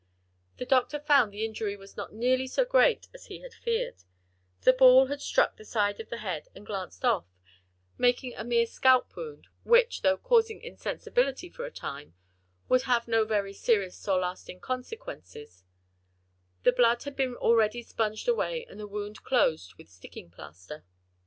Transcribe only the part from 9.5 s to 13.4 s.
which, though causing insensibility for a time, would have no